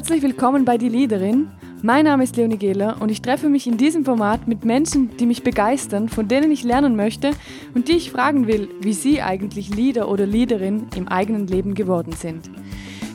Herzlich 0.00 0.22
willkommen 0.22 0.64
bei 0.64 0.78
Die 0.78 0.88
Leaderin. 0.88 1.50
Mein 1.82 2.06
Name 2.06 2.24
ist 2.24 2.34
Leonie 2.34 2.56
Gehler 2.56 2.96
und 3.00 3.10
ich 3.10 3.20
treffe 3.20 3.50
mich 3.50 3.66
in 3.66 3.76
diesem 3.76 4.06
Format 4.06 4.48
mit 4.48 4.64
Menschen, 4.64 5.14
die 5.18 5.26
mich 5.26 5.42
begeistern, 5.42 6.08
von 6.08 6.26
denen 6.26 6.50
ich 6.50 6.64
lernen 6.64 6.96
möchte 6.96 7.32
und 7.74 7.86
die 7.86 7.98
ich 7.98 8.10
fragen 8.10 8.46
will, 8.46 8.70
wie 8.80 8.94
sie 8.94 9.20
eigentlich 9.20 9.68
Leader 9.68 10.08
oder 10.08 10.24
Leaderin 10.24 10.86
im 10.96 11.06
eigenen 11.06 11.46
Leben 11.48 11.74
geworden 11.74 12.14
sind. 12.14 12.50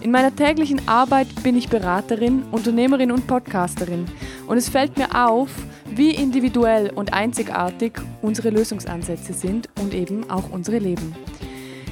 In 0.02 0.12
meiner 0.12 0.36
täglichen 0.36 0.88
Arbeit 0.88 1.28
bin 1.42 1.58
ich 1.58 1.70
Beraterin, 1.70 2.44
Unternehmerin 2.52 3.12
und 3.12 3.26
Podcasterin 3.26 4.06
und 4.46 4.58
es 4.58 4.70
fällt 4.70 4.96
mir 4.96 5.28
auf, 5.28 5.50
wie 5.90 6.12
individuell 6.12 6.92
und 6.94 7.14
einzigartig 7.14 7.94
unsere 8.22 8.52
Lösungsansätze 8.52 9.34
sind 9.34 9.70
und 9.82 9.96
eben 9.96 10.30
auch 10.30 10.52
unsere 10.52 10.78
Leben. 10.78 11.16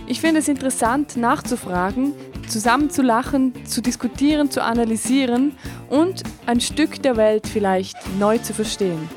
Ich 0.06 0.22
finde 0.22 0.42
es 0.42 0.48
interessant 0.48 1.18
nachzufragen, 1.18 2.14
zusammen 2.50 2.90
zu 2.90 3.02
lachen, 3.02 3.54
zu 3.66 3.82
diskutieren, 3.82 4.52
zu 4.52 4.64
analysieren 4.64 5.54
und 5.90 6.24
ein 6.46 6.62
Stück 6.62 7.02
der 7.02 7.18
Welt 7.18 7.48
vielleicht 7.48 7.96
neu 8.20 8.38
zu 8.38 8.54
verstehen. 8.54 9.10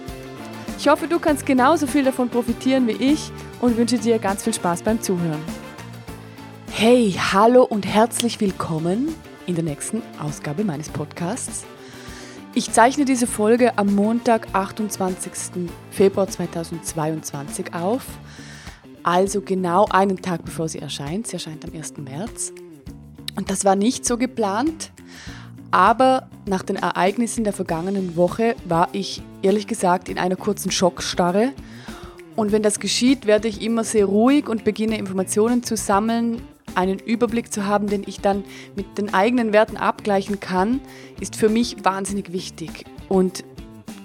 Ich 0.78 0.88
hoffe, 0.88 1.08
du 1.08 1.18
kannst 1.18 1.46
genauso 1.46 1.86
viel 1.86 2.04
davon 2.04 2.28
profitieren 2.28 2.86
wie 2.86 2.92
ich 2.92 3.30
und 3.60 3.76
wünsche 3.76 3.98
dir 3.98 4.18
ganz 4.18 4.44
viel 4.44 4.54
Spaß 4.54 4.82
beim 4.82 5.00
Zuhören. 5.00 5.40
Hey, 6.70 7.14
hallo 7.32 7.64
und 7.64 7.86
herzlich 7.86 8.40
willkommen 8.40 9.14
in 9.46 9.54
der 9.54 9.64
nächsten 9.64 10.02
Ausgabe 10.20 10.64
meines 10.64 10.90
Podcasts. 10.90 11.64
Ich 12.54 12.72
zeichne 12.72 13.04
diese 13.04 13.26
Folge 13.26 13.76
am 13.78 13.94
Montag, 13.94 14.48
28. 14.52 15.68
Februar 15.90 16.28
2022 16.28 17.74
auf, 17.74 18.02
also 19.02 19.40
genau 19.40 19.86
einen 19.90 20.20
Tag 20.20 20.44
bevor 20.44 20.68
sie 20.68 20.80
erscheint. 20.80 21.26
Sie 21.26 21.34
erscheint 21.34 21.64
am 21.64 21.74
1. 21.74 21.98
März. 21.98 22.52
Und 23.36 23.50
das 23.50 23.64
war 23.64 23.76
nicht 23.76 24.04
so 24.04 24.16
geplant, 24.16 24.90
aber 25.70 26.28
nach 26.46 26.62
den 26.62 26.76
Ereignissen 26.76 27.44
der 27.44 27.52
vergangenen 27.52 28.16
Woche 28.16 28.56
war 28.64 28.88
ich 28.92 29.22
ehrlich 29.42 29.66
gesagt 29.66 30.08
in 30.08 30.18
einer 30.18 30.36
kurzen 30.36 30.70
Schockstarre. 30.70 31.52
Und 32.34 32.52
wenn 32.52 32.62
das 32.62 32.80
geschieht, 32.80 33.26
werde 33.26 33.48
ich 33.48 33.62
immer 33.62 33.84
sehr 33.84 34.06
ruhig 34.06 34.48
und 34.48 34.64
beginne 34.64 34.98
Informationen 34.98 35.62
zu 35.62 35.76
sammeln, 35.76 36.42
einen 36.74 36.98
Überblick 36.98 37.52
zu 37.52 37.66
haben, 37.66 37.88
den 37.88 38.04
ich 38.06 38.20
dann 38.20 38.44
mit 38.74 38.98
den 38.98 39.14
eigenen 39.14 39.52
Werten 39.52 39.76
abgleichen 39.76 40.40
kann, 40.40 40.80
ist 41.20 41.36
für 41.36 41.48
mich 41.48 41.84
wahnsinnig 41.84 42.32
wichtig. 42.32 42.84
Und 43.08 43.44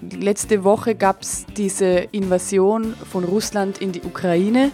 letzte 0.09 0.63
Woche 0.63 0.95
gab 0.95 1.21
es 1.21 1.45
diese 1.57 1.87
Invasion 2.11 2.93
von 3.09 3.23
Russland 3.23 3.79
in 3.79 3.91
die 3.91 4.01
Ukraine. 4.01 4.71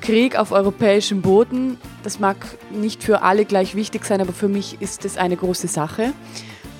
Krieg 0.00 0.36
auf 0.36 0.52
europäischem 0.52 1.22
Boden, 1.22 1.78
das 2.02 2.18
mag 2.18 2.36
nicht 2.70 3.02
für 3.02 3.22
alle 3.22 3.44
gleich 3.44 3.74
wichtig 3.74 4.04
sein, 4.04 4.20
aber 4.20 4.32
für 4.32 4.48
mich 4.48 4.80
ist 4.80 5.04
es 5.04 5.16
eine 5.16 5.36
große 5.36 5.68
Sache. 5.68 6.12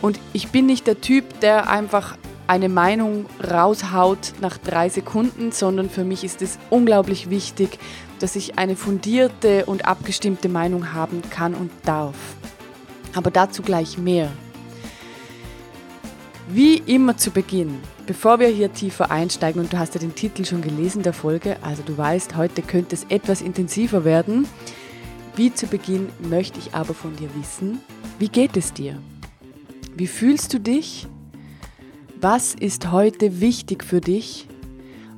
Und 0.01 0.19
ich 0.33 0.48
bin 0.48 0.67
nicht 0.67 0.87
der 0.87 1.01
Typ, 1.01 1.41
der 1.41 1.69
einfach 1.69 2.17
eine 2.47 2.69
Meinung 2.69 3.27
raushaut 3.43 4.33
nach 4.41 4.59
drei 4.59 4.89
Sekunden, 4.89 5.53
sondern 5.53 5.89
für 5.89 6.05
mich 6.05 6.25
ist 6.25 6.43
es 6.43 6.59
unglaublich 6.70 7.31
wichtig, 7.31 7.78
dass 8.19 8.37
ich 8.37 8.59
eine 8.59 8.77
fundierte 8.77 9.65
und 9.67 9.87
abgestimmte 9.87 10.48
Meinung 10.48 10.93
haben 10.93 11.23
kann 11.31 11.55
und 11.55 11.70
darf. 11.84 12.17
Aber 13.15 13.31
dazu 13.31 13.62
gleich 13.62 13.97
mehr. 13.98 14.31
Wie 16.48 16.77
immer 16.77 17.17
zu 17.17 17.31
Beginn, 17.31 17.78
bevor 18.06 18.39
wir 18.39 18.48
hier 18.48 18.73
tiefer 18.73 19.11
einsteigen, 19.11 19.62
und 19.62 19.73
du 19.73 19.78
hast 19.78 19.95
ja 19.95 20.00
den 20.00 20.15
Titel 20.15 20.45
schon 20.45 20.61
gelesen 20.61 21.03
der 21.03 21.12
Folge, 21.12 21.56
also 21.62 21.83
du 21.83 21.97
weißt, 21.97 22.37
heute 22.37 22.62
könnte 22.62 22.95
es 22.95 23.06
etwas 23.09 23.41
intensiver 23.41 24.05
werden. 24.05 24.47
Wie 25.34 25.52
zu 25.55 25.66
Beginn 25.66 26.11
möchte 26.19 26.58
ich 26.58 26.75
aber 26.75 26.92
von 26.92 27.16
dir 27.16 27.30
wissen, 27.34 27.80
wie 28.19 28.28
geht 28.28 28.55
es 28.56 28.75
dir? 28.75 28.98
Wie 29.94 30.06
fühlst 30.06 30.52
du 30.52 30.61
dich? 30.61 31.06
Was 32.20 32.54
ist 32.54 32.93
heute 32.93 33.41
wichtig 33.41 33.82
für 33.82 34.03
dich? 34.03 34.47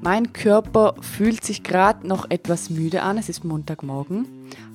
Mein 0.02 0.32
Körper 0.32 0.94
fühlt 1.00 1.44
sich 1.44 1.64
gerade 1.64 2.06
noch 2.06 2.30
etwas 2.30 2.70
müde 2.70 3.02
an. 3.02 3.18
Es 3.18 3.28
ist 3.28 3.42
Montagmorgen. 3.42 4.26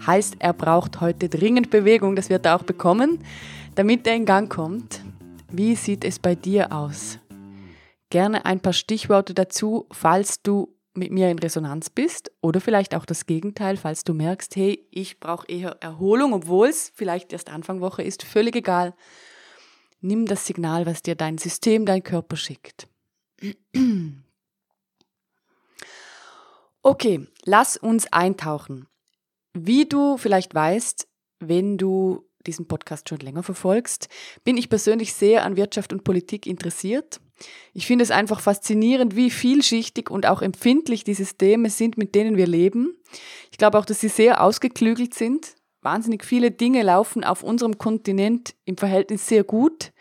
Heißt, 0.06 0.36
er 0.40 0.54
braucht 0.54 1.00
heute 1.00 1.30
dringend 1.30 1.70
Bewegung. 1.70 2.18
Das 2.18 2.30
wird 2.30 2.46
er 2.46 2.58
auch 2.58 2.64
bekommen, 2.64 3.20
damit 3.76 4.08
er 4.08 4.16
in 4.16 4.26
Gang 4.26 4.52
kommt. 4.52 5.02
Wie 5.52 5.76
sieht 5.76 6.04
es 6.04 6.20
bei 6.20 6.36
dir 6.36 6.74
aus? 6.74 7.18
Gerne 8.10 8.46
ein 8.46 8.60
paar 8.60 8.74
Stichworte 8.74 9.34
dazu, 9.34 9.86
falls 9.92 10.42
du 10.42 10.76
mit 10.94 11.12
mir 11.12 11.30
in 11.30 11.40
Resonanz 11.40 11.90
bist 11.90 12.32
oder 12.42 12.62
vielleicht 12.62 12.96
auch 12.96 13.06
das 13.06 13.26
Gegenteil, 13.26 13.78
falls 13.78 14.04
du 14.04 14.14
merkst, 14.14 14.56
hey, 14.56 14.88
ich 14.92 15.20
brauche 15.20 15.48
eher 15.48 15.78
Erholung, 15.82 16.34
obwohl 16.34 16.68
es 16.68 16.92
vielleicht 16.96 17.32
erst 17.32 17.50
Anfangwoche 17.50 18.02
ist, 18.04 18.24
völlig 18.24 18.56
egal. 18.56 18.96
Nimm 20.02 20.26
das 20.26 20.46
Signal, 20.46 20.86
was 20.86 21.02
dir 21.02 21.16
dein 21.16 21.38
System, 21.38 21.86
dein 21.86 22.04
Körper 22.04 22.36
schickt. 22.36 22.88
Okay, 26.82 27.28
lass 27.44 27.78
uns 27.78 28.12
eintauchen. 28.12 28.88
Wie 29.54 29.86
du 29.86 30.18
vielleicht 30.18 30.56
weißt, 30.56 31.08
wenn 31.40 31.78
du 31.78 32.26
diesen 32.48 32.68
Podcast 32.68 33.10
schon 33.10 33.20
länger 33.20 33.44
verfolgst, 33.44 34.08
bin 34.44 34.56
ich 34.58 34.70
persönlich 34.70 35.14
sehr 35.14 35.44
an 35.44 35.58
Wirtschaft 35.58 35.92
und 35.92 36.04
Politik 36.04 36.48
interessiert. 36.48 37.20
Ich 37.74 37.88
finde 37.88 38.04
es 38.04 38.12
einfach 38.12 38.42
faszinierend, 38.42 39.16
wie 39.16 39.30
vielschichtig 39.30 40.10
und 40.10 40.26
auch 40.26 40.42
empfindlich 40.42 41.04
die 41.04 41.14
Systeme 41.14 41.70
sind, 41.70 41.98
mit 41.98 42.16
denen 42.16 42.38
wir 42.38 42.48
leben. 42.48 42.98
Ich 43.52 43.58
glaube 43.58 43.78
auch, 43.78 43.86
dass 43.86 44.02
sie 44.02 44.10
sehr 44.10 44.44
ausgeklügelt 44.44 45.14
sind. 45.14 45.56
Wahnsinnig 45.82 46.26
viele 46.26 46.52
Dinge 46.52 46.84
laufen 46.84 47.24
auf 47.24 47.44
unserem 47.44 47.78
Kontinent 47.78 48.56
im 48.66 48.78
Verhältnis 48.78 49.28
sehr 49.28 49.44
gut. 49.44 49.92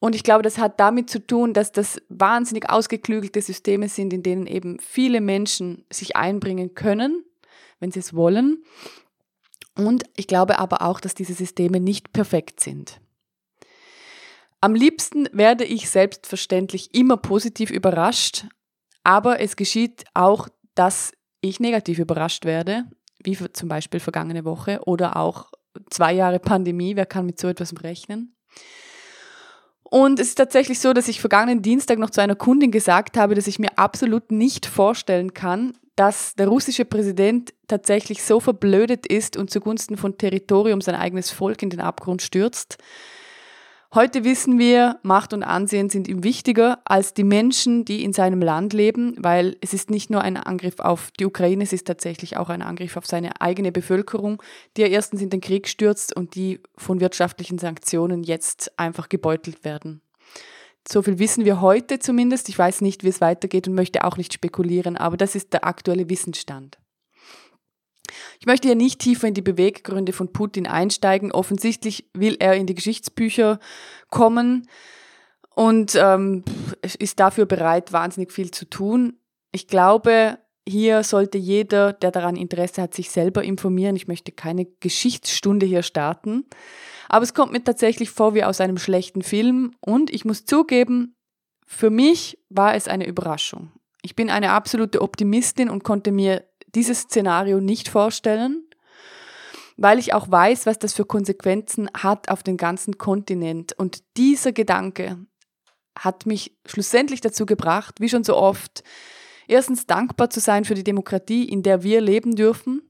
Und 0.00 0.14
ich 0.14 0.22
glaube, 0.22 0.42
das 0.42 0.58
hat 0.58 0.78
damit 0.78 1.10
zu 1.10 1.26
tun, 1.26 1.52
dass 1.52 1.72
das 1.72 2.00
wahnsinnig 2.08 2.70
ausgeklügelte 2.70 3.42
Systeme 3.42 3.88
sind, 3.88 4.12
in 4.12 4.22
denen 4.22 4.46
eben 4.46 4.78
viele 4.78 5.20
Menschen 5.20 5.84
sich 5.90 6.14
einbringen 6.14 6.74
können, 6.74 7.24
wenn 7.80 7.90
sie 7.90 8.00
es 8.00 8.14
wollen. 8.14 8.62
Und 9.74 10.04
ich 10.16 10.26
glaube 10.26 10.58
aber 10.58 10.82
auch, 10.82 11.00
dass 11.00 11.14
diese 11.14 11.34
Systeme 11.34 11.80
nicht 11.80 12.12
perfekt 12.12 12.60
sind. 12.60 13.00
Am 14.60 14.74
liebsten 14.74 15.28
werde 15.32 15.64
ich 15.64 15.88
selbstverständlich 15.88 16.94
immer 16.94 17.16
positiv 17.16 17.70
überrascht, 17.70 18.46
aber 19.04 19.40
es 19.40 19.54
geschieht 19.54 20.04
auch, 20.14 20.48
dass 20.74 21.12
ich 21.40 21.60
negativ 21.60 21.98
überrascht 22.00 22.44
werde, 22.44 22.84
wie 23.22 23.36
zum 23.52 23.68
Beispiel 23.68 24.00
vergangene 24.00 24.44
Woche 24.44 24.80
oder 24.84 25.16
auch 25.16 25.52
zwei 25.90 26.12
Jahre 26.12 26.40
Pandemie. 26.40 26.96
Wer 26.96 27.06
kann 27.06 27.26
mit 27.26 27.38
so 27.38 27.48
etwas 27.48 27.72
rechnen? 27.82 28.34
Und 29.84 30.20
es 30.20 30.28
ist 30.28 30.34
tatsächlich 30.34 30.80
so, 30.80 30.92
dass 30.92 31.08
ich 31.08 31.20
vergangenen 31.20 31.62
Dienstag 31.62 31.98
noch 31.98 32.10
zu 32.10 32.20
einer 32.20 32.34
Kundin 32.34 32.70
gesagt 32.70 33.16
habe, 33.16 33.34
dass 33.34 33.46
ich 33.46 33.58
mir 33.58 33.78
absolut 33.78 34.30
nicht 34.30 34.66
vorstellen 34.66 35.32
kann, 35.32 35.78
dass 35.96 36.34
der 36.34 36.48
russische 36.48 36.84
Präsident 36.84 37.54
tatsächlich 37.68 38.22
so 38.22 38.38
verblödet 38.38 39.06
ist 39.06 39.36
und 39.36 39.50
zugunsten 39.50 39.96
von 39.96 40.18
Territorium 40.18 40.80
sein 40.80 40.94
eigenes 40.94 41.30
Volk 41.30 41.62
in 41.62 41.70
den 41.70 41.80
Abgrund 41.80 42.22
stürzt. 42.22 42.76
Heute 43.94 44.22
wissen 44.22 44.58
wir, 44.58 44.98
Macht 45.02 45.32
und 45.32 45.42
Ansehen 45.42 45.88
sind 45.88 46.08
ihm 46.08 46.22
wichtiger 46.22 46.78
als 46.84 47.14
die 47.14 47.24
Menschen, 47.24 47.86
die 47.86 48.04
in 48.04 48.12
seinem 48.12 48.42
Land 48.42 48.74
leben, 48.74 49.14
weil 49.18 49.56
es 49.62 49.72
ist 49.72 49.88
nicht 49.88 50.10
nur 50.10 50.20
ein 50.20 50.36
Angriff 50.36 50.78
auf 50.78 51.10
die 51.18 51.24
Ukraine, 51.24 51.64
es 51.64 51.72
ist 51.72 51.86
tatsächlich 51.86 52.36
auch 52.36 52.50
ein 52.50 52.60
Angriff 52.60 52.98
auf 52.98 53.06
seine 53.06 53.40
eigene 53.40 53.72
Bevölkerung, 53.72 54.42
die 54.76 54.82
er 54.82 54.90
erstens 54.90 55.22
in 55.22 55.30
den 55.30 55.40
Krieg 55.40 55.68
stürzt 55.68 56.14
und 56.14 56.34
die 56.34 56.60
von 56.76 57.00
wirtschaftlichen 57.00 57.56
Sanktionen 57.56 58.24
jetzt 58.24 58.78
einfach 58.78 59.08
gebeutelt 59.08 59.64
werden. 59.64 60.02
So 60.86 61.00
viel 61.00 61.18
wissen 61.18 61.46
wir 61.46 61.62
heute 61.62 61.98
zumindest. 61.98 62.50
Ich 62.50 62.58
weiß 62.58 62.82
nicht, 62.82 63.04
wie 63.04 63.08
es 63.08 63.22
weitergeht 63.22 63.68
und 63.68 63.74
möchte 63.74 64.04
auch 64.04 64.18
nicht 64.18 64.34
spekulieren, 64.34 64.98
aber 64.98 65.16
das 65.16 65.34
ist 65.34 65.54
der 65.54 65.64
aktuelle 65.64 66.10
Wissensstand. 66.10 66.78
Ich 68.40 68.46
möchte 68.46 68.68
hier 68.68 68.74
nicht 68.74 69.00
tiefer 69.00 69.28
in 69.28 69.34
die 69.34 69.42
Beweggründe 69.42 70.12
von 70.12 70.32
Putin 70.32 70.66
einsteigen. 70.66 71.32
Offensichtlich 71.32 72.08
will 72.14 72.36
er 72.38 72.54
in 72.54 72.66
die 72.66 72.74
Geschichtsbücher 72.74 73.58
kommen 74.10 74.68
und 75.54 75.94
ähm, 75.96 76.44
ist 76.98 77.20
dafür 77.20 77.46
bereit, 77.46 77.92
wahnsinnig 77.92 78.32
viel 78.32 78.50
zu 78.50 78.64
tun. 78.64 79.18
Ich 79.52 79.66
glaube, 79.66 80.38
hier 80.68 81.02
sollte 81.02 81.38
jeder, 81.38 81.92
der 81.94 82.10
daran 82.10 82.36
Interesse 82.36 82.82
hat, 82.82 82.94
sich 82.94 83.10
selber 83.10 83.42
informieren. 83.42 83.96
Ich 83.96 84.06
möchte 84.06 84.32
keine 84.32 84.66
Geschichtsstunde 84.66 85.66
hier 85.66 85.82
starten. 85.82 86.44
Aber 87.08 87.22
es 87.22 87.32
kommt 87.32 87.52
mir 87.52 87.64
tatsächlich 87.64 88.10
vor 88.10 88.34
wie 88.34 88.44
aus 88.44 88.60
einem 88.60 88.76
schlechten 88.76 89.22
Film. 89.22 89.74
Und 89.80 90.12
ich 90.12 90.24
muss 90.24 90.44
zugeben, 90.44 91.16
für 91.66 91.90
mich 91.90 92.38
war 92.50 92.74
es 92.74 92.86
eine 92.86 93.06
Überraschung. 93.06 93.72
Ich 94.02 94.14
bin 94.14 94.30
eine 94.30 94.50
absolute 94.50 95.02
Optimistin 95.02 95.70
und 95.70 95.84
konnte 95.84 96.12
mir 96.12 96.44
dieses 96.74 97.02
Szenario 97.02 97.60
nicht 97.60 97.88
vorstellen, 97.88 98.64
weil 99.76 99.98
ich 99.98 100.12
auch 100.12 100.30
weiß, 100.30 100.66
was 100.66 100.78
das 100.78 100.92
für 100.92 101.04
Konsequenzen 101.04 101.88
hat 101.94 102.28
auf 102.28 102.42
den 102.42 102.56
ganzen 102.56 102.98
Kontinent. 102.98 103.72
Und 103.78 104.02
dieser 104.16 104.52
Gedanke 104.52 105.18
hat 105.96 106.26
mich 106.26 106.56
schlussendlich 106.66 107.20
dazu 107.20 107.46
gebracht, 107.46 108.00
wie 108.00 108.08
schon 108.08 108.24
so 108.24 108.36
oft, 108.36 108.82
erstens 109.46 109.86
dankbar 109.86 110.30
zu 110.30 110.40
sein 110.40 110.64
für 110.64 110.74
die 110.74 110.84
Demokratie, 110.84 111.44
in 111.48 111.62
der 111.62 111.82
wir 111.82 112.00
leben 112.00 112.36
dürfen 112.36 112.82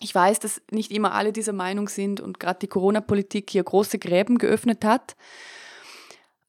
Ich 0.00 0.14
weiß, 0.14 0.38
dass 0.40 0.62
nicht 0.70 0.92
immer 0.92 1.12
alle 1.12 1.32
dieser 1.32 1.52
Meinung 1.52 1.88
sind 1.88 2.20
und 2.20 2.38
gerade 2.38 2.60
die 2.60 2.68
Corona-Politik 2.68 3.50
hier 3.50 3.64
große 3.64 3.98
Gräben 3.98 4.38
geöffnet 4.38 4.84
hat. 4.84 5.16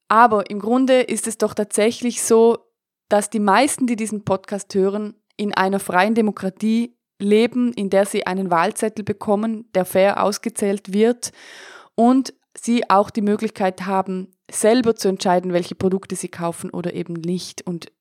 Aber 0.08 0.50
im 0.50 0.58
Grunde 0.58 1.00
ist 1.00 1.26
es 1.26 1.38
doch 1.38 1.54
tatsächlich 1.54 2.22
so, 2.22 2.58
dass 3.08 3.28
die 3.28 3.40
meisten, 3.40 3.86
die 3.86 3.96
diesen 3.96 4.24
Podcast 4.24 4.74
hören, 4.74 5.14
in 5.36 5.54
einer 5.54 5.80
freien 5.80 6.14
Demokratie 6.14 6.96
leben, 7.18 7.72
in 7.72 7.90
der 7.90 8.06
sie 8.06 8.26
einen 8.26 8.50
Wahlzettel 8.50 9.04
bekommen, 9.04 9.68
der 9.74 9.84
fair 9.84 10.22
ausgezählt 10.22 10.92
wird 10.92 11.32
und 11.94 12.34
sie 12.56 12.88
auch 12.90 13.10
die 13.10 13.22
Möglichkeit 13.22 13.86
haben, 13.86 14.28
selber 14.50 14.96
zu 14.96 15.08
entscheiden, 15.08 15.52
welche 15.52 15.74
Produkte 15.74 16.16
sie 16.16 16.28
kaufen 16.28 16.70
oder 16.70 16.94
eben 16.94 17.14
nicht 17.14 17.66
und 17.66 17.92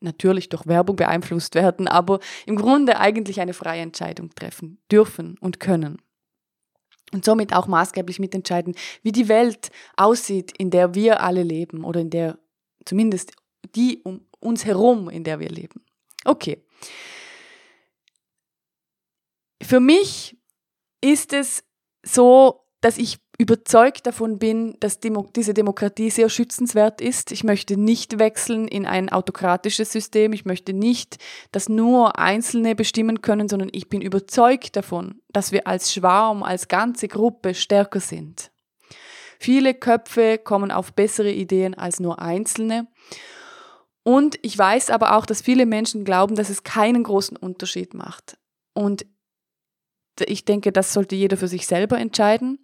natürlich 0.00 0.48
durch 0.48 0.66
Werbung 0.66 0.96
beeinflusst 0.96 1.54
werden, 1.54 1.88
aber 1.88 2.18
im 2.44 2.56
Grunde 2.56 2.98
eigentlich 2.98 3.40
eine 3.40 3.54
freie 3.54 3.82
Entscheidung 3.82 4.34
treffen 4.34 4.78
dürfen 4.90 5.36
und 5.40 5.60
können. 5.60 6.02
Und 7.12 7.24
somit 7.24 7.54
auch 7.54 7.68
maßgeblich 7.68 8.18
mitentscheiden, 8.18 8.74
wie 9.02 9.12
die 9.12 9.28
Welt 9.28 9.70
aussieht, 9.96 10.52
in 10.58 10.70
der 10.70 10.94
wir 10.94 11.22
alle 11.22 11.44
leben 11.44 11.84
oder 11.84 12.00
in 12.00 12.10
der 12.10 12.38
zumindest 12.84 13.32
die 13.74 14.00
um 14.02 14.26
uns 14.40 14.64
herum, 14.64 15.08
in 15.08 15.24
der 15.24 15.38
wir 15.38 15.48
leben. 15.48 15.85
Okay. 16.26 16.62
Für 19.62 19.80
mich 19.80 20.36
ist 21.00 21.32
es 21.32 21.64
so, 22.04 22.66
dass 22.80 22.98
ich 22.98 23.18
überzeugt 23.38 24.06
davon 24.06 24.38
bin, 24.38 24.76
dass 24.80 25.00
Demo 25.00 25.28
diese 25.34 25.52
Demokratie 25.52 26.10
sehr 26.10 26.28
schützenswert 26.28 27.00
ist. 27.00 27.32
Ich 27.32 27.44
möchte 27.44 27.76
nicht 27.76 28.18
wechseln 28.18 28.66
in 28.66 28.86
ein 28.86 29.10
autokratisches 29.10 29.92
System. 29.92 30.32
Ich 30.32 30.44
möchte 30.44 30.72
nicht, 30.72 31.18
dass 31.52 31.68
nur 31.68 32.18
Einzelne 32.18 32.74
bestimmen 32.74 33.20
können, 33.20 33.48
sondern 33.48 33.68
ich 33.72 33.88
bin 33.88 34.00
überzeugt 34.00 34.76
davon, 34.76 35.20
dass 35.28 35.52
wir 35.52 35.66
als 35.66 35.92
Schwarm, 35.92 36.42
als 36.42 36.68
ganze 36.68 37.08
Gruppe 37.08 37.54
stärker 37.54 38.00
sind. 38.00 38.50
Viele 39.38 39.74
Köpfe 39.74 40.38
kommen 40.38 40.70
auf 40.70 40.94
bessere 40.94 41.30
Ideen 41.30 41.74
als 41.74 42.00
nur 42.00 42.20
Einzelne. 42.22 42.88
Und 44.06 44.38
ich 44.42 44.56
weiß 44.56 44.90
aber 44.90 45.16
auch, 45.16 45.26
dass 45.26 45.42
viele 45.42 45.66
Menschen 45.66 46.04
glauben, 46.04 46.36
dass 46.36 46.48
es 46.48 46.62
keinen 46.62 47.02
großen 47.02 47.36
Unterschied 47.36 47.92
macht. 47.92 48.38
Und 48.72 49.04
ich 50.24 50.44
denke, 50.44 50.70
das 50.70 50.92
sollte 50.92 51.16
jeder 51.16 51.36
für 51.36 51.48
sich 51.48 51.66
selber 51.66 51.98
entscheiden. 51.98 52.60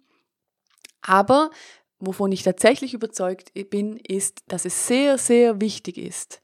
Aber 1.01 1.51
wovon 1.99 2.31
ich 2.31 2.43
tatsächlich 2.43 2.93
überzeugt 2.93 3.51
bin, 3.69 3.97
ist, 3.97 4.43
dass 4.47 4.63
es 4.63 4.87
sehr, 4.87 5.17
sehr 5.17 5.59
wichtig 5.59 5.97
ist, 5.97 6.41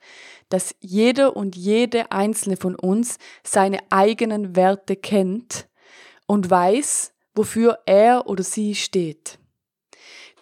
dass 0.49 0.75
jeder 0.81 1.37
und 1.37 1.55
jede 1.55 2.11
einzelne 2.11 2.57
von 2.57 2.75
uns 2.75 3.19
seine 3.41 3.79
eigenen 3.89 4.57
Werte 4.57 4.97
kennt 4.97 5.69
und 6.27 6.49
weiß, 6.49 7.13
wofür 7.35 7.79
er 7.85 8.27
oder 8.27 8.43
sie 8.43 8.75
steht. 8.75 9.38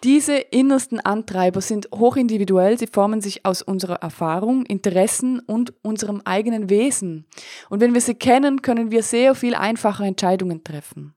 Diese 0.04 0.36
innersten 0.36 1.00
Antreiber 1.00 1.60
sind 1.60 1.88
hochindividuell, 1.92 2.78
sie 2.78 2.86
formen 2.86 3.20
sich 3.20 3.44
aus 3.44 3.62
unserer 3.62 3.96
Erfahrung, 3.96 4.64
Interessen 4.64 5.40
und 5.40 5.74
unserem 5.82 6.22
eigenen 6.24 6.70
Wesen. 6.70 7.26
Und 7.68 7.80
wenn 7.80 7.94
wir 7.94 8.00
sie 8.00 8.14
kennen, 8.14 8.62
können 8.62 8.90
wir 8.90 9.02
sehr 9.02 9.34
viel 9.34 9.54
einfacher 9.54 10.04
Entscheidungen 10.04 10.62
treffen. 10.62 11.14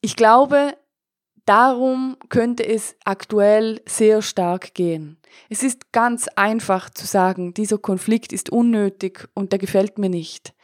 Ich 0.00 0.16
glaube, 0.16 0.74
Darum 1.50 2.16
könnte 2.28 2.64
es 2.64 2.94
aktuell 3.04 3.80
sehr 3.84 4.22
stark 4.22 4.72
gehen. 4.74 5.18
Es 5.48 5.64
ist 5.64 5.90
ganz 5.90 6.28
einfach 6.36 6.90
zu 6.90 7.06
sagen, 7.06 7.54
dieser 7.54 7.78
Konflikt 7.78 8.32
ist 8.32 8.50
unnötig 8.50 9.28
und 9.34 9.50
der 9.50 9.58
gefällt 9.58 9.98
mir 9.98 10.10
nicht. 10.10 10.54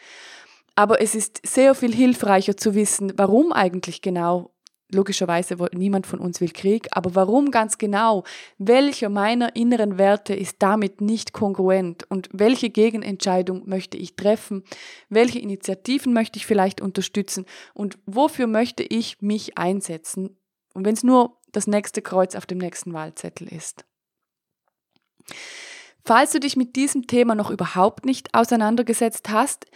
Aber 0.77 1.01
es 1.01 1.17
ist 1.17 1.41
sehr 1.45 1.75
viel 1.75 1.93
hilfreicher 1.93 2.57
zu 2.57 2.77
wissen, 2.77 3.13
warum 3.17 3.53
eigentlich 3.53 4.01
genau. 4.01 4.53
Logischerweise 4.93 5.57
niemand 5.73 6.07
von 6.07 6.21
uns 6.21 6.41
will 6.41 6.53
Krieg, 6.53 6.87
aber 6.93 7.17
warum 7.17 7.51
ganz 7.51 7.77
genau? 7.77 8.23
Welcher 8.59 9.09
meiner 9.09 9.57
inneren 9.57 9.99
Werte 9.99 10.33
ist 10.33 10.57
damit 10.61 11.01
nicht 11.01 11.33
kongruent 11.33 12.09
und 12.09 12.29
welche 12.33 12.71
Gegenentscheidung 12.71 13.69
möchte 13.69 13.97
ich 13.97 14.15
treffen? 14.15 14.63
Welche 15.09 15.41
Initiativen 15.41 16.13
möchte 16.13 16.39
ich 16.39 16.47
vielleicht 16.47 16.81
unterstützen 16.81 17.47
und 17.75 17.99
wofür 18.07 18.47
möchte 18.47 18.85
ich 18.85 19.21
mich 19.21 19.59
einsetzen? 19.59 20.39
Und 20.73 20.85
wenn 20.85 20.95
es 20.95 21.03
nur 21.03 21.37
das 21.51 21.67
nächste 21.67 22.01
Kreuz 22.01 22.37
auf 22.37 22.47
dem 22.47 22.59
nächsten 22.59 22.93
Wahlzettel 22.93 23.49
ist. 23.49 23.85
Falls 26.05 26.31
du 26.31 26.39
dich 26.39 26.55
mit 26.55 26.77
diesem 26.77 27.09
Thema 27.09 27.35
noch 27.35 27.51
überhaupt 27.51 28.05
nicht 28.05 28.35
auseinandergesetzt 28.35 29.31
hast, 29.31 29.67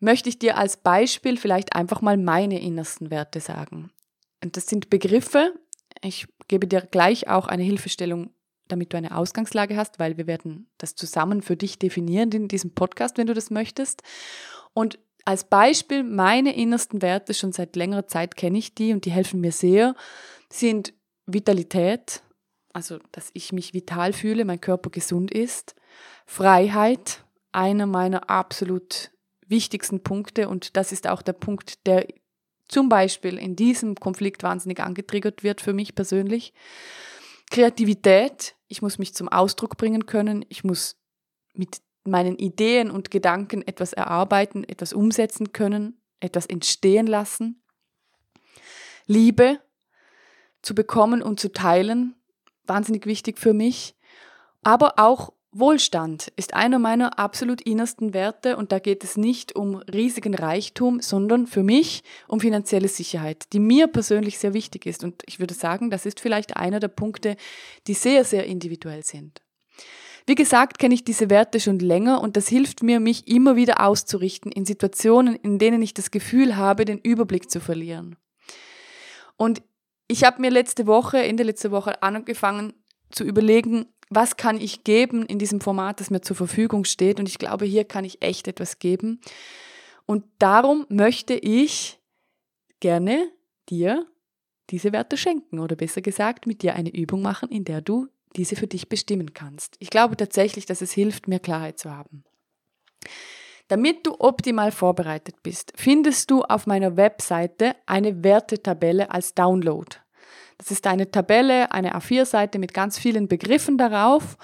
möchte 0.00 0.28
ich 0.28 0.38
dir 0.38 0.58
als 0.58 0.76
Beispiel 0.76 1.38
vielleicht 1.38 1.74
einfach 1.74 2.02
mal 2.02 2.18
meine 2.18 2.60
innersten 2.60 3.10
Werte 3.10 3.40
sagen. 3.40 3.90
Das 4.40 4.66
sind 4.66 4.90
Begriffe. 4.90 5.54
Ich 6.02 6.26
gebe 6.46 6.66
dir 6.66 6.82
gleich 6.82 7.28
auch 7.28 7.48
eine 7.48 7.62
Hilfestellung, 7.62 8.30
damit 8.68 8.92
du 8.92 8.96
eine 8.96 9.16
Ausgangslage 9.16 9.76
hast, 9.76 9.98
weil 9.98 10.16
wir 10.16 10.26
werden 10.26 10.68
das 10.78 10.94
zusammen 10.94 11.42
für 11.42 11.56
dich 11.56 11.78
definieren 11.78 12.30
in 12.32 12.48
diesem 12.48 12.72
Podcast, 12.74 13.18
wenn 13.18 13.26
du 13.26 13.34
das 13.34 13.50
möchtest. 13.50 14.02
Und 14.74 14.98
als 15.24 15.44
Beispiel 15.44 16.04
meine 16.04 16.56
innersten 16.56 17.02
Werte, 17.02 17.34
schon 17.34 17.52
seit 17.52 17.76
längerer 17.76 18.06
Zeit 18.06 18.36
kenne 18.36 18.58
ich 18.58 18.74
die 18.74 18.92
und 18.92 19.04
die 19.04 19.10
helfen 19.10 19.40
mir 19.40 19.52
sehr 19.52 19.94
sind 20.50 20.94
Vitalität, 21.26 22.22
also 22.72 22.98
dass 23.12 23.30
ich 23.34 23.52
mich 23.52 23.74
vital 23.74 24.12
fühle, 24.12 24.44
mein 24.44 24.60
Körper 24.60 24.88
gesund 24.88 25.30
ist, 25.30 25.74
Freiheit, 26.24 27.24
einer 27.52 27.86
meiner 27.86 28.30
absolut 28.30 29.10
wichtigsten 29.46 30.02
Punkte 30.02 30.48
und 30.48 30.76
das 30.76 30.92
ist 30.92 31.06
auch 31.06 31.22
der 31.22 31.32
Punkt, 31.34 31.86
der 31.86 32.06
zum 32.68 32.88
Beispiel 32.88 33.38
in 33.38 33.56
diesem 33.56 33.94
Konflikt 33.94 34.42
wahnsinnig 34.42 34.80
angetriggert 34.80 35.42
wird 35.42 35.60
für 35.60 35.72
mich 35.72 35.94
persönlich. 35.94 36.52
Kreativität, 37.50 38.56
ich 38.68 38.82
muss 38.82 38.98
mich 38.98 39.14
zum 39.14 39.28
Ausdruck 39.28 39.76
bringen 39.76 40.06
können, 40.06 40.44
ich 40.48 40.64
muss 40.64 40.96
mit 41.54 41.80
meinen 42.04 42.36
Ideen 42.36 42.90
und 42.90 43.10
Gedanken 43.10 43.66
etwas 43.66 43.92
erarbeiten, 43.92 44.64
etwas 44.64 44.92
umsetzen 44.92 45.52
können, 45.52 46.00
etwas 46.20 46.46
entstehen 46.46 47.06
lassen. 47.06 47.62
Liebe, 49.06 49.60
zu 50.62 50.74
bekommen 50.74 51.22
und 51.22 51.40
zu 51.40 51.52
teilen, 51.52 52.14
wahnsinnig 52.64 53.06
wichtig 53.06 53.38
für 53.38 53.54
mich. 53.54 53.96
Aber 54.62 54.98
auch 54.98 55.32
Wohlstand 55.50 56.30
ist 56.36 56.52
einer 56.52 56.78
meiner 56.78 57.18
absolut 57.18 57.62
innersten 57.62 58.12
Werte 58.12 58.58
und 58.58 58.70
da 58.70 58.78
geht 58.78 59.02
es 59.02 59.16
nicht 59.16 59.56
um 59.56 59.76
riesigen 59.76 60.34
Reichtum, 60.34 61.00
sondern 61.00 61.46
für 61.46 61.62
mich 61.62 62.02
um 62.26 62.38
finanzielle 62.38 62.88
Sicherheit, 62.88 63.46
die 63.54 63.58
mir 63.58 63.86
persönlich 63.86 64.38
sehr 64.38 64.52
wichtig 64.52 64.84
ist. 64.84 65.04
Und 65.04 65.22
ich 65.26 65.40
würde 65.40 65.54
sagen, 65.54 65.88
das 65.88 66.04
ist 66.04 66.20
vielleicht 66.20 66.58
einer 66.58 66.80
der 66.80 66.88
Punkte, 66.88 67.36
die 67.86 67.94
sehr, 67.94 68.24
sehr 68.24 68.44
individuell 68.44 69.02
sind. 69.02 69.40
Wie 70.26 70.34
gesagt, 70.34 70.78
kenne 70.78 70.92
ich 70.92 71.04
diese 71.04 71.30
Werte 71.30 71.58
schon 71.58 71.78
länger 71.78 72.20
und 72.20 72.36
das 72.36 72.48
hilft 72.48 72.82
mir, 72.82 73.00
mich 73.00 73.26
immer 73.26 73.56
wieder 73.56 73.80
auszurichten 73.80 74.52
in 74.52 74.66
Situationen, 74.66 75.34
in 75.36 75.58
denen 75.58 75.80
ich 75.80 75.94
das 75.94 76.10
Gefühl 76.10 76.56
habe, 76.56 76.84
den 76.84 76.98
Überblick 76.98 77.50
zu 77.50 77.60
verlieren. 77.60 78.16
Und 79.38 79.62
ich 80.08 80.24
habe 80.24 80.42
mir 80.42 80.50
letzte 80.50 80.86
Woche, 80.86 81.22
Ende 81.22 81.44
letzte 81.44 81.70
Woche 81.70 82.02
angefangen 82.02 82.74
zu 83.10 83.24
überlegen, 83.24 83.86
was 84.10 84.36
kann 84.36 84.60
ich 84.60 84.84
geben 84.84 85.26
in 85.26 85.38
diesem 85.38 85.60
Format, 85.60 86.00
das 86.00 86.10
mir 86.10 86.20
zur 86.20 86.36
Verfügung 86.36 86.84
steht. 86.84 87.20
Und 87.20 87.28
ich 87.28 87.38
glaube, 87.38 87.64
hier 87.64 87.84
kann 87.84 88.04
ich 88.04 88.22
echt 88.22 88.48
etwas 88.48 88.78
geben. 88.78 89.20
Und 90.06 90.24
darum 90.38 90.86
möchte 90.88 91.34
ich 91.34 91.98
gerne 92.80 93.30
dir 93.68 94.06
diese 94.70 94.92
Werte 94.92 95.16
schenken 95.16 95.58
oder 95.58 95.76
besser 95.76 96.00
gesagt 96.00 96.46
mit 96.46 96.62
dir 96.62 96.74
eine 96.74 96.90
Übung 96.90 97.22
machen, 97.22 97.50
in 97.50 97.64
der 97.64 97.80
du 97.80 98.08
diese 98.36 98.56
für 98.56 98.66
dich 98.66 98.88
bestimmen 98.88 99.32
kannst. 99.34 99.76
Ich 99.78 99.90
glaube 99.90 100.16
tatsächlich, 100.16 100.66
dass 100.66 100.82
es 100.82 100.92
hilft, 100.92 101.28
mehr 101.28 101.40
Klarheit 101.40 101.78
zu 101.78 101.90
haben. 101.90 102.24
Damit 103.68 104.06
du 104.06 104.16
optimal 104.18 104.72
vorbereitet 104.72 105.42
bist, 105.42 105.72
findest 105.76 106.30
du 106.30 106.42
auf 106.42 106.66
meiner 106.66 106.96
Webseite 106.96 107.76
eine 107.84 108.24
Wertetabelle 108.24 109.10
als 109.10 109.34
Download. 109.34 109.88
Das 110.58 110.72
ist 110.72 110.86
eine 110.86 111.10
Tabelle, 111.10 111.72
eine 111.72 111.96
A4-Seite 111.96 112.58
mit 112.58 112.74
ganz 112.74 112.98
vielen 112.98 113.28
Begriffen 113.28 113.78
darauf, 113.78 114.36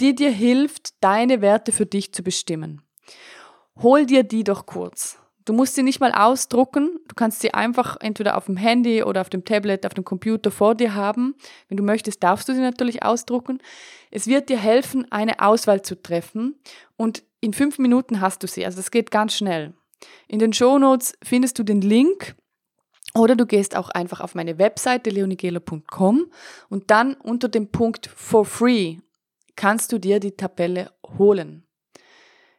die 0.00 0.14
dir 0.14 0.30
hilft, 0.30 1.02
deine 1.02 1.40
Werte 1.40 1.72
für 1.72 1.86
dich 1.86 2.12
zu 2.12 2.22
bestimmen. 2.22 2.82
Hol 3.80 4.04
dir 4.04 4.22
die 4.22 4.44
doch 4.44 4.66
kurz. 4.66 5.18
Du 5.44 5.52
musst 5.52 5.74
sie 5.74 5.82
nicht 5.82 5.98
mal 5.98 6.12
ausdrucken, 6.12 7.00
du 7.08 7.14
kannst 7.16 7.40
sie 7.40 7.52
einfach 7.52 7.96
entweder 8.00 8.36
auf 8.36 8.46
dem 8.46 8.56
Handy 8.56 9.02
oder 9.02 9.20
auf 9.22 9.30
dem 9.30 9.44
Tablet, 9.44 9.84
auf 9.84 9.94
dem 9.94 10.04
Computer 10.04 10.52
vor 10.52 10.76
dir 10.76 10.94
haben. 10.94 11.34
Wenn 11.68 11.78
du 11.78 11.82
möchtest, 11.82 12.22
darfst 12.22 12.48
du 12.48 12.54
sie 12.54 12.60
natürlich 12.60 13.02
ausdrucken. 13.02 13.58
Es 14.12 14.28
wird 14.28 14.50
dir 14.50 14.58
helfen, 14.58 15.10
eine 15.10 15.40
Auswahl 15.40 15.82
zu 15.82 16.00
treffen 16.00 16.54
und 16.96 17.24
in 17.40 17.54
fünf 17.54 17.78
Minuten 17.78 18.20
hast 18.20 18.42
du 18.44 18.46
sie. 18.46 18.64
Also 18.64 18.76
das 18.76 18.92
geht 18.92 19.10
ganz 19.10 19.34
schnell. 19.34 19.72
In 20.28 20.38
den 20.38 20.52
Shownotes 20.52 21.14
findest 21.24 21.58
du 21.58 21.64
den 21.64 21.80
Link 21.80 22.36
oder 23.14 23.36
du 23.36 23.46
gehst 23.46 23.76
auch 23.76 23.90
einfach 23.90 24.20
auf 24.20 24.34
meine 24.34 24.58
Webseite 24.58 25.10
leonigela.com 25.10 26.30
und 26.68 26.90
dann 26.90 27.14
unter 27.14 27.48
dem 27.48 27.70
Punkt 27.70 28.06
For 28.06 28.44
Free 28.44 28.98
kannst 29.56 29.92
du 29.92 29.98
dir 29.98 30.18
die 30.18 30.32
Tabelle 30.32 30.92
holen. 31.18 31.66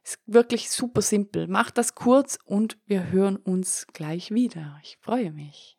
Ist 0.03 0.19
wirklich 0.25 0.69
super 0.69 1.01
simpel. 1.01 1.47
Mach 1.47 1.71
das 1.71 1.95
kurz 1.95 2.37
und 2.45 2.77
wir 2.85 3.11
hören 3.11 3.37
uns 3.37 3.87
gleich 3.93 4.31
wieder. 4.31 4.77
Ich 4.83 4.97
freue 4.99 5.31
mich. 5.31 5.77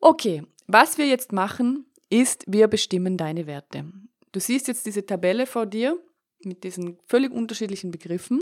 Okay, 0.00 0.42
was 0.66 0.98
wir 0.98 1.06
jetzt 1.06 1.32
machen, 1.32 1.86
ist, 2.10 2.44
wir 2.46 2.68
bestimmen 2.68 3.16
deine 3.16 3.46
Werte. 3.46 3.90
Du 4.32 4.40
siehst 4.40 4.66
jetzt 4.66 4.86
diese 4.86 5.06
Tabelle 5.06 5.46
vor 5.46 5.66
dir 5.66 5.98
mit 6.42 6.64
diesen 6.64 6.98
völlig 7.06 7.32
unterschiedlichen 7.32 7.90
Begriffen 7.90 8.40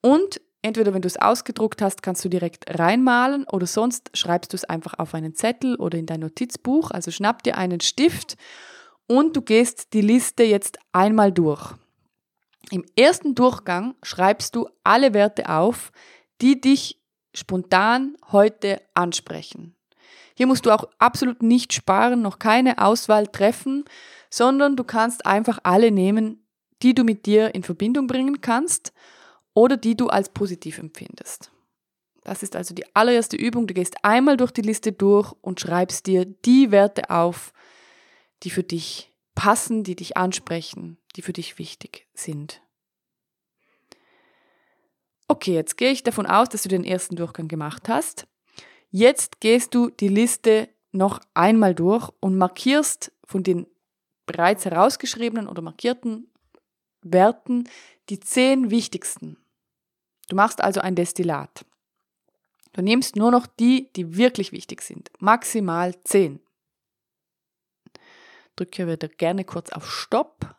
und 0.00 0.40
entweder 0.66 0.92
wenn 0.92 1.02
du 1.02 1.06
es 1.06 1.16
ausgedruckt 1.16 1.80
hast, 1.80 2.02
kannst 2.02 2.24
du 2.24 2.28
direkt 2.28 2.78
reinmalen 2.78 3.44
oder 3.44 3.66
sonst 3.66 4.10
schreibst 4.14 4.52
du 4.52 4.56
es 4.56 4.64
einfach 4.64 4.98
auf 4.98 5.14
einen 5.14 5.34
Zettel 5.34 5.76
oder 5.76 5.96
in 5.96 6.06
dein 6.06 6.20
Notizbuch. 6.20 6.90
Also 6.90 7.10
schnapp 7.10 7.44
dir 7.44 7.56
einen 7.56 7.80
Stift 7.80 8.36
und 9.06 9.36
du 9.36 9.42
gehst 9.42 9.92
die 9.92 10.00
Liste 10.00 10.42
jetzt 10.42 10.78
einmal 10.92 11.30
durch. 11.30 11.74
Im 12.70 12.84
ersten 12.96 13.36
Durchgang 13.36 13.94
schreibst 14.02 14.56
du 14.56 14.68
alle 14.82 15.14
Werte 15.14 15.48
auf, 15.48 15.92
die 16.40 16.60
dich 16.60 17.00
spontan 17.32 18.16
heute 18.32 18.82
ansprechen. 18.94 19.76
Hier 20.34 20.48
musst 20.48 20.66
du 20.66 20.70
auch 20.70 20.84
absolut 20.98 21.42
nicht 21.42 21.72
sparen, 21.72 22.22
noch 22.22 22.40
keine 22.40 22.78
Auswahl 22.78 23.28
treffen, 23.28 23.84
sondern 24.30 24.74
du 24.74 24.82
kannst 24.82 25.24
einfach 25.26 25.60
alle 25.62 25.92
nehmen, 25.92 26.44
die 26.82 26.92
du 26.92 27.04
mit 27.04 27.24
dir 27.24 27.54
in 27.54 27.62
Verbindung 27.62 28.08
bringen 28.08 28.40
kannst 28.40 28.92
oder 29.56 29.78
die 29.78 29.96
du 29.96 30.08
als 30.08 30.28
positiv 30.28 30.78
empfindest. 30.78 31.50
Das 32.22 32.42
ist 32.42 32.56
also 32.56 32.74
die 32.74 32.84
allererste 32.94 33.36
Übung. 33.36 33.66
Du 33.66 33.72
gehst 33.72 34.04
einmal 34.04 34.36
durch 34.36 34.50
die 34.50 34.60
Liste 34.60 34.92
durch 34.92 35.32
und 35.40 35.60
schreibst 35.60 36.06
dir 36.06 36.26
die 36.26 36.70
Werte 36.70 37.08
auf, 37.08 37.54
die 38.42 38.50
für 38.50 38.62
dich 38.62 39.10
passen, 39.34 39.82
die 39.82 39.96
dich 39.96 40.16
ansprechen, 40.16 40.98
die 41.16 41.22
für 41.22 41.32
dich 41.32 41.58
wichtig 41.58 42.06
sind. 42.12 42.60
Okay, 45.26 45.54
jetzt 45.54 45.78
gehe 45.78 45.90
ich 45.90 46.02
davon 46.02 46.26
aus, 46.26 46.50
dass 46.50 46.62
du 46.62 46.68
den 46.68 46.84
ersten 46.84 47.16
Durchgang 47.16 47.48
gemacht 47.48 47.88
hast. 47.88 48.26
Jetzt 48.90 49.40
gehst 49.40 49.74
du 49.74 49.88
die 49.88 50.08
Liste 50.08 50.68
noch 50.92 51.20
einmal 51.32 51.74
durch 51.74 52.10
und 52.20 52.36
markierst 52.36 53.10
von 53.24 53.42
den 53.42 53.66
bereits 54.26 54.66
herausgeschriebenen 54.66 55.48
oder 55.48 55.62
markierten 55.62 56.30
Werten 57.00 57.64
die 58.10 58.20
zehn 58.20 58.70
wichtigsten. 58.70 59.38
Du 60.28 60.36
machst 60.36 60.60
also 60.60 60.80
ein 60.80 60.94
Destillat. 60.94 61.64
Du 62.72 62.82
nimmst 62.82 63.16
nur 63.16 63.30
noch 63.30 63.46
die, 63.46 63.90
die 63.94 64.16
wirklich 64.16 64.52
wichtig 64.52 64.82
sind. 64.82 65.10
Maximal 65.18 65.94
zehn. 66.04 66.40
Drücke 68.56 68.86
wieder 68.86 69.08
gerne 69.08 69.44
kurz 69.44 69.70
auf 69.70 69.90
Stopp. 69.90 70.56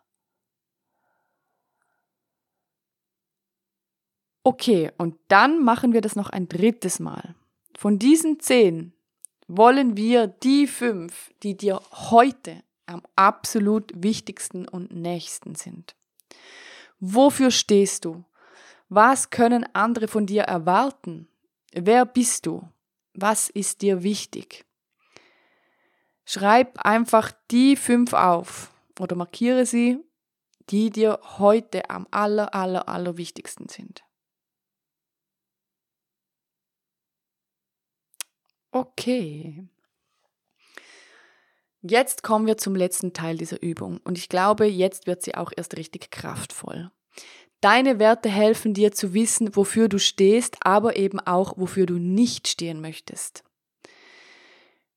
Okay, 4.44 4.92
und 4.98 5.20
dann 5.28 5.64
machen 5.64 5.94
wir 5.94 6.02
das 6.02 6.16
noch 6.16 6.30
ein 6.30 6.48
drittes 6.48 7.00
Mal. 7.00 7.36
Von 7.78 8.00
diesen 8.00 8.40
zehn 8.40 8.94
wollen 9.48 9.98
wir 9.98 10.28
die 10.28 10.68
fünf, 10.68 11.34
die 11.44 11.58
dir 11.58 11.82
heute 11.92 12.64
am 12.86 13.04
absolut 13.16 13.92
wichtigsten 13.94 14.68
und 14.68 14.92
nächsten 14.92 15.56
sind. 15.56 15.96
Wofür 17.00 17.52
stehst 17.52 18.06
du? 18.06 18.24
Was 18.90 19.30
können 19.30 19.66
andere 19.74 20.08
von 20.08 20.26
dir 20.26 20.44
erwarten? 20.44 21.28
Wer 21.74 22.06
bist 22.06 22.46
du? 22.46 22.68
Was 23.14 23.50
ist 23.50 23.82
dir 23.82 24.04
wichtig? 24.04 24.66
Schreib 26.26 26.86
einfach 26.86 27.32
die 27.52 27.76
fünf 27.76 28.14
auf 28.14 28.74
oder 29.00 29.16
markiere 29.16 29.66
sie, 29.66 30.00
die 30.70 30.90
dir 30.90 31.20
heute 31.38 31.90
am 31.90 32.08
aller, 32.12 32.54
aller, 32.54 32.88
aller 32.90 33.18
wichtigsten 33.18 33.70
sind. 33.70 34.04
Okay. 38.72 39.68
Jetzt 41.82 42.24
kommen 42.24 42.48
wir 42.48 42.58
zum 42.58 42.76
letzten 42.76 43.14
Teil 43.14 43.38
dieser 43.38 43.62
Übung 43.62 44.00
und 44.04 44.18
ich 44.18 44.30
glaube, 44.30 44.66
jetzt 44.66 45.08
wird 45.08 45.24
sie 45.24 45.36
auch 45.36 45.52
erst 45.56 45.78
richtig 45.78 46.12
kraftvoll. 46.12 46.92
Deine 47.62 47.98
Werte 48.00 48.30
helfen 48.30 48.74
dir 48.74 48.92
zu 48.92 49.14
wissen, 49.14 49.56
wofür 49.56 49.90
du 49.90 49.98
stehst, 49.98 50.58
aber 50.62 50.96
eben 50.96 51.20
auch, 51.20 51.58
wofür 51.58 51.86
du 51.86 51.98
nicht 51.98 52.48
stehen 52.48 52.82
möchtest. 52.82 53.44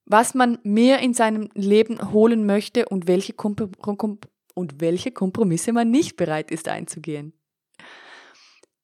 Was 0.05 0.35
man 0.35 0.59
mehr 0.63 0.99
in 0.99 1.15
seinem 1.15 1.49
Leben 1.55 2.13
holen 2.13 2.45
möchte 2.45 2.89
und 2.89 3.07
welche, 3.07 3.35
und 4.55 4.81
welche 4.81 5.13
Kompromisse 5.13 5.73
man 5.73 5.91
nicht 5.91 6.17
bereit 6.17 6.51
ist 6.51 6.69
einzugehen. 6.69 7.33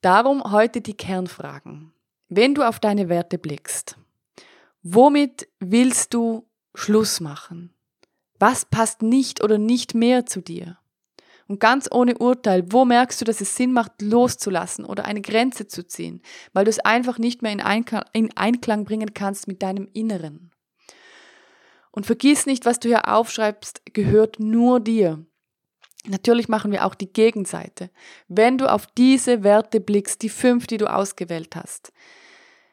Darum 0.01 0.53
heute 0.53 0.81
die 0.81 0.97
Kernfragen. 0.97 1.93
Wenn 2.29 2.55
du 2.55 2.63
auf 2.63 2.81
deine 2.81 3.09
Werte 3.09 3.39
blickst, 3.39 3.99
womit 4.83 5.49
willst 5.59 6.15
du 6.15 6.49
Schluss 6.75 7.21
machen? 7.21 7.75
Was 8.39 8.65
passt 8.65 9.03
nicht 9.03 9.43
oder 9.43 9.59
nicht 9.59 9.95
mehr 9.95 10.27
zu 10.27 10.41
dir? 10.41 10.79
Und 11.49 11.61
ganz 11.61 11.89
ohne 11.93 12.19
Urteil, 12.19 12.65
wo 12.73 12.85
merkst 12.85 13.21
du, 13.21 13.25
dass 13.25 13.41
es 13.41 13.55
Sinn 13.55 13.73
macht, 13.73 14.03
loszulassen 14.03 14.85
oder 14.85 15.05
eine 15.05 15.21
Grenze 15.21 15.69
zu 15.69 15.87
ziehen, 15.87 16.21
weil 16.53 16.65
du 16.65 16.71
es 16.71 16.81
einfach 16.81 17.19
nicht 17.19 17.43
mehr 17.43 17.53
in 17.53 17.61
Einklang, 17.61 18.05
in 18.13 18.37
Einklang 18.37 18.85
bringen 18.85 19.15
kannst 19.15 19.47
mit 19.47 19.63
deinem 19.63 19.89
Inneren. 19.93 20.51
Und 21.93 22.05
vergiss 22.05 22.47
nicht, 22.47 22.67
was 22.67 22.81
du 22.81 22.89
hier 22.89 23.09
aufschreibst, 23.09 23.83
gehört 23.95 24.41
nur 24.41 24.81
dir. 24.81 25.25
Natürlich 26.05 26.49
machen 26.49 26.71
wir 26.73 26.85
auch 26.85 26.95
die 26.95 27.13
Gegenseite. 27.13 27.91
Wenn 28.29 28.59
du 28.59 28.71
auf 28.71 28.87
diese 28.87 29.43
Werte 29.43 29.81
blickst, 29.81 30.23
die 30.23 30.29
fünf, 30.29 30.67
die 30.67 30.77
du 30.77 30.93
ausgewählt 30.93 31.57
hast, 31.57 31.93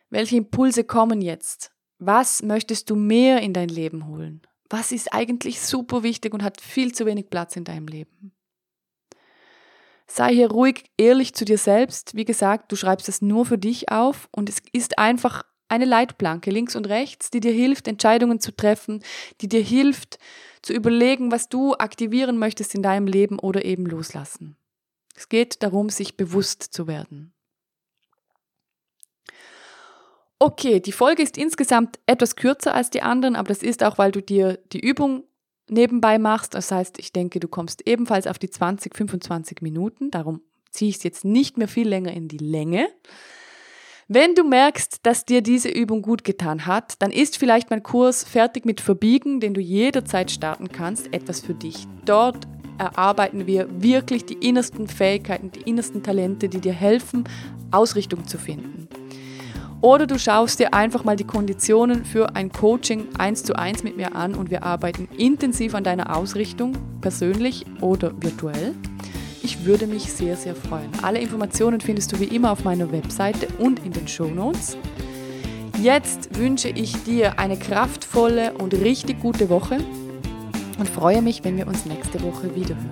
welche 0.10 0.38
Impulse 0.38 0.84
kommen 0.84 1.22
jetzt? 1.22 1.72
Was 1.98 2.44
möchtest 2.44 2.90
du 2.90 2.96
mehr 2.96 3.42
in 3.42 3.54
dein 3.54 3.70
Leben 3.70 4.08
holen? 4.08 4.42
Was 4.70 4.92
ist 4.92 5.14
eigentlich 5.14 5.62
super 5.62 6.04
wichtig 6.04 6.34
und 6.34 6.44
hat 6.44 6.60
viel 6.60 6.94
zu 6.94 7.06
wenig 7.06 7.30
Platz 7.30 7.56
in 7.56 7.64
deinem 7.64 7.88
Leben? 7.88 8.34
Sei 10.08 10.34
hier 10.34 10.52
ruhig 10.52 10.84
ehrlich 10.98 11.34
zu 11.34 11.46
dir 11.46 11.58
selbst. 11.58 12.16
Wie 12.16 12.26
gesagt, 12.26 12.72
du 12.72 12.76
schreibst 12.76 13.10
es 13.10 13.22
nur 13.22 13.46
für 13.46 13.58
dich 13.58 13.90
auf 13.90 14.28
und 14.32 14.50
es 14.50 14.58
ist 14.72 14.98
einfach 14.98 15.44
eine 15.70 15.86
Leitplanke 15.86 16.52
links 16.52 16.76
und 16.76 16.88
rechts, 16.88 17.32
die 17.32 17.40
dir 17.40 17.54
hilft, 17.54 17.88
Entscheidungen 17.88 18.40
zu 18.40 18.56
treffen, 18.56 19.04
die 19.42 19.48
dir 19.48 19.62
hilft, 19.62 20.20
zu 20.62 20.74
überlegen, 20.74 21.32
was 21.32 21.50
du 21.50 21.74
aktivieren 21.74 22.38
möchtest 22.38 22.76
in 22.76 22.84
deinem 22.84 23.08
Leben 23.08 23.40
oder 23.40 23.66
eben 23.66 23.86
loslassen. 23.86 24.56
Es 25.16 25.30
geht 25.30 25.64
darum, 25.64 25.90
sich 25.90 26.16
bewusst 26.16 26.64
zu 26.64 26.88
werden. 26.88 27.34
Okay, 30.40 30.80
die 30.80 30.92
Folge 30.92 31.24
ist 31.24 31.38
insgesamt 31.38 32.00
etwas 32.06 32.36
kürzer 32.36 32.74
als 32.74 32.90
die 32.90 33.02
anderen, 33.02 33.36
aber 33.36 33.48
das 33.48 33.64
ist 33.64 33.84
auch, 33.84 33.98
weil 33.98 34.12
du 34.12 34.22
dir 34.22 34.60
die 34.74 34.80
Übung 34.80 35.24
nebenbei 35.70 36.20
machst. 36.20 36.54
Das 36.54 36.72
heißt, 36.72 37.00
ich 37.00 37.12
denke, 37.12 37.40
du 37.40 37.48
kommst 37.48 37.88
ebenfalls 37.88 38.28
auf 38.28 38.40
die 38.40 38.50
20, 38.50 38.96
25 38.96 39.62
Minuten. 39.62 40.12
Darum 40.12 40.42
ziehe 40.72 40.90
ich 40.90 40.98
es 40.98 41.04
jetzt 41.04 41.26
nicht 41.26 41.58
mehr 41.58 41.68
viel 41.68 41.88
länger 41.88 42.14
in 42.14 42.28
die 42.28 42.38
Länge. 42.38 42.88
Wenn 44.10 44.36
du 44.36 44.44
merkst, 44.44 45.00
dass 45.04 45.26
dir 45.26 45.42
diese 45.42 45.70
Übung 45.70 46.02
gut 46.02 46.24
getan 46.24 46.66
hat, 46.66 47.02
dann 47.02 47.12
ist 47.12 47.38
vielleicht 47.38 47.70
mein 47.70 47.84
Kurs 47.84 48.24
fertig 48.24 48.66
mit 48.66 48.82
Verbiegen, 48.82 49.40
den 49.40 49.54
du 49.54 49.62
jederzeit 49.62 50.30
starten 50.30 50.70
kannst, 50.70 51.14
etwas 51.14 51.40
für 51.40 51.54
dich. 51.54 51.88
Dort 52.04 52.46
erarbeiten 52.78 53.48
wir 53.48 53.68
wirklich 53.82 54.26
die 54.26 54.34
innersten 54.34 54.88
Fähigkeiten, 54.88 55.52
die 55.52 55.62
innersten 55.62 56.04
Talente, 56.04 56.50
die 56.50 56.60
dir 56.60 56.74
helfen, 56.74 57.24
Ausrichtung 57.72 58.28
zu 58.28 58.38
finden. 58.38 58.90
Oder 59.84 60.08
du 60.08 60.18
schaust 60.18 60.60
dir 60.60 60.74
einfach 60.74 61.04
mal 61.04 61.18
die 61.18 61.26
Konditionen 61.26 62.06
für 62.06 62.38
ein 62.38 62.54
Coaching 62.54 63.10
eins 63.18 63.44
zu 63.44 63.60
eins 63.60 63.84
mit 63.84 63.98
mir 63.98 64.16
an 64.16 64.34
und 64.34 64.50
wir 64.50 64.64
arbeiten 64.64 65.10
intensiv 65.18 65.76
an 65.76 65.84
deiner 65.84 66.16
Ausrichtung, 66.16 66.78
persönlich 67.02 67.66
oder 67.82 68.14
virtuell. 68.22 68.76
Ich 69.42 69.66
würde 69.66 69.86
mich 69.86 70.14
sehr, 70.14 70.38
sehr 70.38 70.56
freuen. 70.56 70.90
Alle 71.02 71.20
Informationen 71.20 71.82
findest 71.82 72.14
du 72.14 72.20
wie 72.22 72.34
immer 72.34 72.54
auf 72.54 72.64
meiner 72.64 72.90
Webseite 72.94 73.48
und 73.60 73.86
in 73.86 73.92
den 73.92 74.08
Show 74.08 74.28
Notes. 74.28 74.78
Jetzt 75.82 76.38
wünsche 76.38 76.70
ich 76.70 77.04
dir 77.04 77.38
eine 77.38 77.58
kraftvolle 77.58 78.54
und 78.54 78.74
richtig 78.74 79.20
gute 79.20 79.50
Woche 79.50 79.80
und 80.80 80.88
freue 80.88 81.22
mich, 81.22 81.44
wenn 81.44 81.58
wir 81.58 81.68
uns 81.68 81.86
nächste 81.86 82.24
Woche 82.24 82.56
wiederhören. 82.56 82.90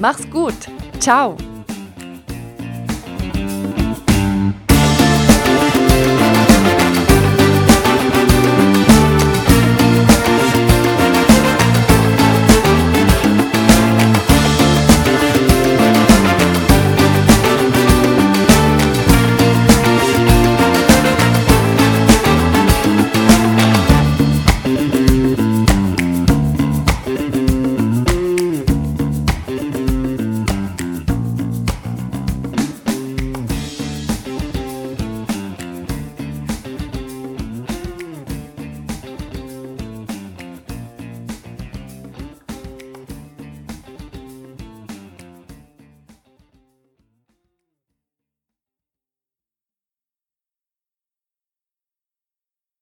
Mach's 0.00 0.28
gut. 0.28 0.56
Ciao. 0.98 1.36